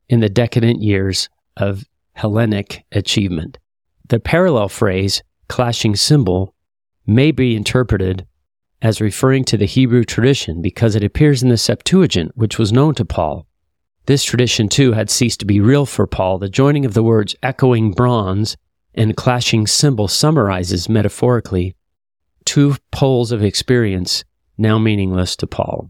In 0.07 0.19
the 0.19 0.29
decadent 0.29 0.81
years 0.81 1.29
of 1.57 1.85
Hellenic 2.13 2.85
achievement. 2.91 3.57
The 4.07 4.19
parallel 4.19 4.69
phrase, 4.69 5.21
clashing 5.49 5.95
cymbal, 5.95 6.53
may 7.05 7.31
be 7.31 7.55
interpreted 7.55 8.25
as 8.81 9.01
referring 9.01 9.43
to 9.45 9.57
the 9.57 9.65
Hebrew 9.65 10.03
tradition 10.03 10.61
because 10.61 10.95
it 10.95 11.03
appears 11.03 11.43
in 11.43 11.49
the 11.49 11.57
Septuagint, 11.57 12.31
which 12.35 12.57
was 12.57 12.71
known 12.71 12.95
to 12.95 13.05
Paul. 13.05 13.47
This 14.05 14.23
tradition, 14.23 14.69
too, 14.69 14.91
had 14.91 15.09
ceased 15.09 15.39
to 15.39 15.45
be 15.45 15.59
real 15.59 15.85
for 15.85 16.05
Paul. 16.05 16.37
The 16.37 16.49
joining 16.49 16.85
of 16.85 16.93
the 16.93 17.03
words 17.03 17.35
echoing 17.41 17.91
bronze 17.91 18.55
and 18.93 19.17
clashing 19.17 19.65
cymbal 19.65 20.07
summarizes, 20.07 20.87
metaphorically, 20.87 21.75
two 22.45 22.75
poles 22.91 23.31
of 23.31 23.43
experience 23.43 24.23
now 24.57 24.77
meaningless 24.77 25.35
to 25.37 25.47
Paul. 25.47 25.89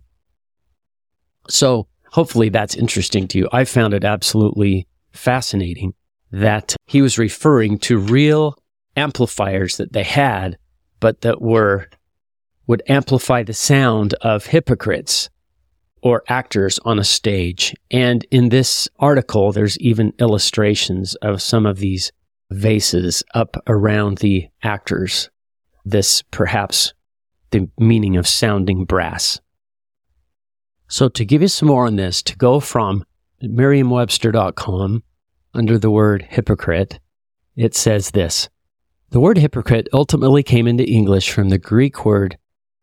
So, 1.49 1.87
hopefully, 2.11 2.49
that's 2.49 2.75
interesting 2.75 3.27
to 3.29 3.37
you. 3.37 3.49
I 3.51 3.65
found 3.65 3.93
it 3.93 4.03
absolutely 4.05 4.87
fascinating 5.11 5.93
that 6.31 6.75
he 6.87 7.01
was 7.01 7.17
referring 7.17 7.77
to 7.79 7.97
real 7.97 8.57
amplifiers 8.95 9.77
that 9.77 9.93
they 9.93 10.03
had, 10.03 10.57
but 10.99 11.21
that 11.21 11.41
were 11.41 11.89
would 12.67 12.81
amplify 12.87 13.43
the 13.43 13.53
sound 13.53 14.13
of 14.21 14.47
hypocrites 14.47 15.29
or 16.05 16.21
actors 16.27 16.77
on 16.85 16.99
a 16.99 17.03
stage. 17.03 17.73
And 17.89 18.27
in 18.29 18.49
this 18.49 18.87
article, 18.99 19.51
there's 19.51 19.75
even 19.79 20.13
illustrations 20.19 21.15
of 21.15 21.41
some 21.41 21.65
of 21.65 21.79
these 21.79 22.11
vases 22.51 23.23
up 23.33 23.57
around 23.65 24.19
the 24.19 24.47
actors. 24.61 25.31
This 25.83 26.21
perhaps 26.29 26.93
the 27.49 27.67
meaning 27.79 28.17
of 28.17 28.27
sounding 28.27 28.85
brass. 28.85 29.41
So 30.87 31.09
to 31.09 31.25
give 31.25 31.41
you 31.41 31.47
some 31.47 31.69
more 31.69 31.87
on 31.87 31.95
this, 31.95 32.21
to 32.21 32.37
go 32.37 32.59
from 32.59 33.03
merriam-webster.com 33.41 35.03
under 35.55 35.79
the 35.79 35.89
word 35.89 36.27
hypocrite, 36.29 36.99
it 37.55 37.73
says 37.73 38.11
this. 38.11 38.47
The 39.09 39.19
word 39.19 39.39
hypocrite 39.39 39.87
ultimately 39.91 40.43
came 40.43 40.67
into 40.67 40.85
English 40.85 41.31
from 41.31 41.49
the 41.49 41.57
Greek 41.57 42.05
word 42.05 42.37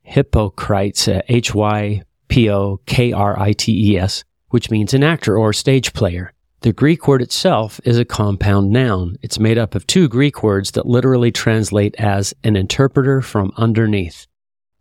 hypokrites, 0.09 1.07
uh, 1.07 1.23
H 1.29 1.55
Y 1.55 2.03
P 2.29 2.51
O 2.51 2.81
K 2.87 3.13
R 3.13 3.39
I 3.39 3.53
T 3.53 3.93
E 3.93 3.99
S, 3.99 4.25
which 4.49 4.71
means 4.71 4.95
an 4.95 5.03
actor 5.03 5.37
or 5.37 5.53
stage 5.53 5.93
player. 5.93 6.33
The 6.63 6.73
Greek 6.73 7.09
word 7.09 7.23
itself 7.23 7.81
is 7.85 7.99
a 7.99 8.05
compound 8.05 8.71
noun. 8.71 9.17
It's 9.21 9.41
made 9.41 9.59
up 9.59 9.75
of 9.75 9.87
two 9.87 10.09
Greek 10.09 10.45
words 10.45 10.71
that 10.73 10.87
literally 10.87 11.33
translate 11.33 11.97
as 11.99 12.33
an 12.45 12.55
interpreter 12.55 13.21
from 13.21 13.53
underneath. 13.57 14.29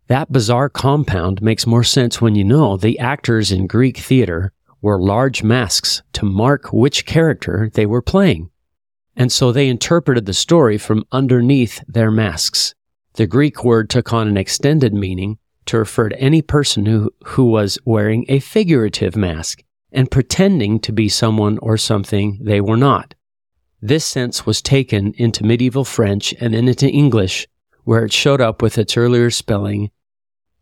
That 0.06 0.30
bizarre 0.30 0.68
compound 0.68 1.42
makes 1.42 1.66
more 1.66 1.82
sense 1.82 2.20
when 2.20 2.36
you 2.36 2.44
know 2.44 2.76
the 2.76 2.98
actors 3.00 3.50
in 3.50 3.66
Greek 3.66 3.98
theater 3.98 4.52
wore 4.80 5.00
large 5.00 5.42
masks 5.42 6.02
to 6.12 6.24
mark 6.24 6.72
which 6.72 7.06
character 7.06 7.70
they 7.74 7.86
were 7.86 8.02
playing. 8.02 8.50
And 9.16 9.32
so 9.32 9.50
they 9.50 9.68
interpreted 9.68 10.26
the 10.26 10.34
story 10.34 10.78
from 10.78 11.04
underneath 11.12 11.82
their 11.88 12.10
masks. 12.10 12.74
The 13.14 13.26
Greek 13.26 13.64
word 13.64 13.90
took 13.90 14.12
on 14.12 14.28
an 14.28 14.36
extended 14.36 14.94
meaning 14.94 15.38
to 15.66 15.78
refer 15.78 16.08
to 16.08 16.20
any 16.20 16.42
person 16.42 16.86
who, 16.86 17.10
who 17.24 17.44
was 17.44 17.78
wearing 17.84 18.24
a 18.28 18.40
figurative 18.40 19.16
mask 19.16 19.62
and 19.92 20.10
pretending 20.10 20.80
to 20.80 20.92
be 20.92 21.08
someone 21.08 21.58
or 21.58 21.76
something 21.76 22.38
they 22.40 22.60
were 22.60 22.76
not. 22.76 23.14
This 23.80 24.06
sense 24.06 24.46
was 24.46 24.62
taken 24.62 25.12
into 25.14 25.44
medieval 25.44 25.84
French 25.84 26.32
and 26.40 26.54
then 26.54 26.68
into 26.68 26.88
English, 26.88 27.48
where 27.84 28.04
it 28.04 28.12
showed 28.12 28.40
up 28.40 28.62
with 28.62 28.78
its 28.78 28.96
earlier 28.96 29.30
spelling, 29.30 29.90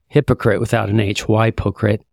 hypocrite 0.08 0.60
without 0.60 0.88
an 0.88 1.00
H, 1.00 1.24
hypocrite, 1.24 2.04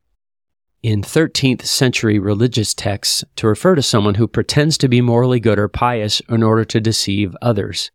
in 0.84 1.01
13th 1.01 1.63
century 1.63 2.20
religious 2.20 2.74
texts 2.74 3.24
to 3.36 3.48
refer 3.48 3.75
to 3.75 3.82
someone 3.82 4.15
who 4.15 4.27
pretends 4.27 4.77
to 4.77 4.88
be 4.88 5.01
morally 5.01 5.39
good 5.39 5.58
or 5.58 5.67
pious 5.67 6.22
in 6.29 6.44
order 6.44 6.63
to 6.65 6.79
deceive 6.79 7.36
others. 7.41 7.89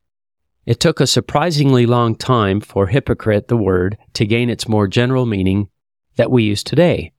It 0.64 0.78
took 0.78 1.00
a 1.00 1.06
surprisingly 1.06 1.86
long 1.86 2.14
time 2.14 2.60
for 2.60 2.86
hypocrite, 2.86 3.48
the 3.48 3.56
word, 3.56 3.98
to 4.14 4.26
gain 4.26 4.48
its 4.48 4.68
more 4.68 4.86
general 4.86 5.26
meaning 5.26 5.68
that 6.16 6.30
we 6.30 6.44
use 6.44 6.62
today 6.62 7.12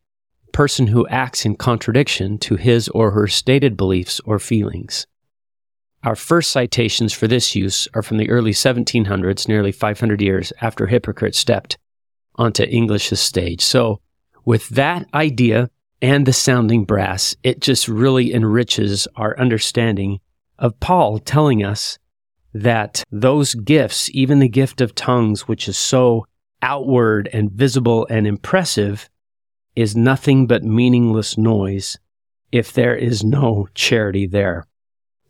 person 0.53 0.87
who 0.87 1.07
acts 1.07 1.45
in 1.45 1.55
contradiction 1.55 2.37
to 2.37 2.55
his 2.55 2.87
or 2.89 3.11
her 3.11 3.27
stated 3.27 3.75
beliefs 3.75 4.21
or 4.23 4.39
feelings. 4.39 5.07
Our 6.03 6.15
first 6.15 6.51
citations 6.51 7.11
for 7.11 7.27
this 7.27 7.55
use 7.55 7.87
are 7.93 8.03
from 8.03 8.17
the 8.17 8.29
early 8.29 8.51
1700s, 8.51 9.47
nearly 9.47 9.71
500 9.71 10.21
years 10.21 10.53
after 10.61 10.85
hypocrite 10.87 11.33
stepped 11.33 11.77
onto 12.35 12.63
English's 12.63 13.19
stage. 13.19 13.61
So 13.61 13.99
with 14.45 14.69
that 14.69 15.07
idea 15.13 15.69
and 16.01 16.25
the 16.25 16.33
sounding 16.33 16.85
brass, 16.85 17.35
it 17.41 17.59
just 17.59 17.87
really 17.87 18.33
enriches 18.33 19.07
our 19.15 19.37
understanding 19.39 20.19
of 20.59 20.79
Paul 20.79 21.19
telling 21.19 21.63
us 21.63 21.97
that 22.53 23.03
those 23.11 23.55
gifts, 23.55 24.09
even 24.11 24.39
the 24.39 24.47
gift 24.47 24.81
of 24.81 24.95
tongues, 24.95 25.47
which 25.47 25.67
is 25.67 25.77
so 25.77 26.25
outward 26.61 27.29
and 27.33 27.51
visible 27.51 28.07
and 28.09 28.27
impressive, 28.27 29.09
is 29.75 29.95
nothing 29.95 30.47
but 30.47 30.63
meaningless 30.63 31.37
noise 31.37 31.97
if 32.51 32.71
there 32.71 32.95
is 32.95 33.23
no 33.23 33.67
charity 33.73 34.27
there. 34.27 34.67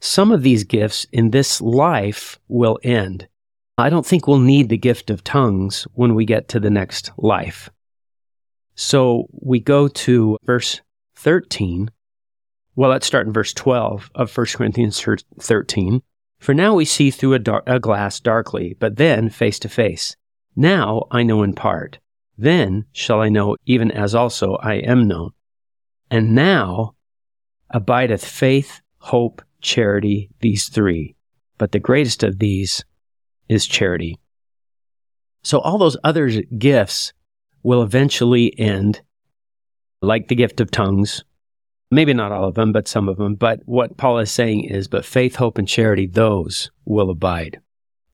Some 0.01 0.31
of 0.31 0.43
these 0.43 0.65
gifts 0.65 1.05
in 1.13 1.31
this 1.31 1.61
life 1.61 2.37
will 2.49 2.77
end. 2.83 3.27
I 3.77 3.89
don't 3.89 4.05
think 4.05 4.27
we'll 4.27 4.39
need 4.39 4.67
the 4.67 4.77
gift 4.77 5.09
of 5.09 5.23
tongues 5.23 5.87
when 5.93 6.13
we 6.13 6.25
get 6.25 6.49
to 6.49 6.59
the 6.59 6.69
next 6.69 7.11
life. 7.17 7.69
So 8.75 9.27
we 9.31 9.59
go 9.59 9.87
to 9.87 10.37
verse 10.43 10.81
13. 11.15 11.89
Well, 12.75 12.89
let's 12.89 13.07
start 13.07 13.27
in 13.27 13.33
verse 13.33 13.53
12 13.53 14.11
of 14.13 14.35
1 14.35 14.47
Corinthians 14.53 15.03
13. 15.39 16.01
For 16.43 16.53
now 16.53 16.75
we 16.75 16.83
see 16.83 17.09
through 17.09 17.35
a, 17.35 17.39
dar- 17.39 17.63
a 17.65 17.79
glass 17.79 18.19
darkly, 18.19 18.75
but 18.77 18.97
then 18.97 19.29
face 19.29 19.57
to 19.59 19.69
face. 19.69 20.17
Now 20.57 21.07
I 21.09 21.23
know 21.23 21.41
in 21.41 21.53
part. 21.53 21.99
Then 22.37 22.83
shall 22.91 23.21
I 23.21 23.29
know 23.29 23.55
even 23.65 23.91
as 23.91 24.13
also 24.13 24.55
I 24.55 24.73
am 24.73 25.07
known. 25.07 25.31
And 26.11 26.35
now 26.35 26.95
abideth 27.69 28.25
faith, 28.25 28.81
hope, 28.97 29.41
charity, 29.61 30.31
these 30.41 30.67
three. 30.67 31.15
But 31.57 31.71
the 31.71 31.79
greatest 31.79 32.23
of 32.23 32.39
these 32.39 32.83
is 33.47 33.65
charity. 33.65 34.19
So 35.43 35.59
all 35.59 35.77
those 35.77 35.95
other 36.03 36.29
gifts 36.57 37.13
will 37.63 37.81
eventually 37.81 38.53
end, 38.59 39.01
like 40.01 40.27
the 40.27 40.35
gift 40.35 40.59
of 40.59 40.71
tongues. 40.71 41.23
Maybe 41.91 42.13
not 42.13 42.31
all 42.31 42.47
of 42.47 42.55
them, 42.55 42.71
but 42.71 42.87
some 42.87 43.07
of 43.07 43.17
them. 43.17 43.35
But 43.35 43.61
what 43.65 43.97
Paul 43.97 44.19
is 44.19 44.31
saying 44.31 44.65
is, 44.65 44.87
but 44.87 45.05
faith, 45.05 45.35
hope, 45.35 45.57
and 45.57 45.67
charity, 45.67 46.07
those 46.07 46.71
will 46.85 47.09
abide. 47.09 47.59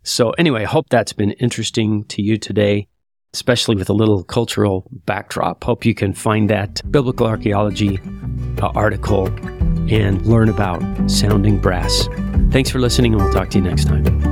So, 0.04 0.32
anyway, 0.32 0.66
hope 0.66 0.90
that's 0.90 1.14
been 1.14 1.32
interesting 1.34 2.04
to 2.06 2.22
you 2.22 2.38
today, 2.38 2.88
especially 3.34 3.76
with 3.76 3.90
a 3.90 3.94
little 3.94 4.24
cultural 4.24 4.90
backdrop. 5.06 5.64
Hope 5.64 5.86
you 5.86 5.94
can 5.94 6.14
find 6.14 6.50
that 6.50 6.82
biblical 6.92 7.28
archaeology 7.28 8.00
uh, 8.62 8.72
article 8.76 9.28
and 9.94 10.26
learn 10.26 10.50
about 10.50 10.82
sounding 11.10 11.60
brass. 11.60 12.08
Thanks 12.52 12.70
for 12.70 12.80
listening, 12.80 13.14
and 13.14 13.22
we'll 13.22 13.34
talk 13.34 13.50
to 13.52 13.60
you 13.60 13.64
next 13.64 13.86
time. 13.86 14.29